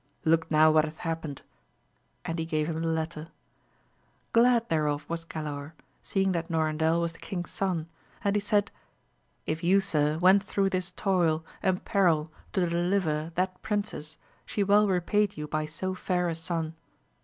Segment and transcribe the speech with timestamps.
[0.25, 1.43] Look now what hath happened?
[2.25, 3.27] and he gave him the letter.
[4.33, 7.87] Glad thereof was Galaor, seeing that Norandel was the king's son,
[8.23, 8.71] and he said,
[9.45, 13.61] If you, sir, went thro' this toil and peril to deliver that 12—2 180 AMADIS
[13.61, 13.61] OF GAUL,
[14.01, 14.17] princess,
[14.47, 16.73] she well repaid you by so fair a son.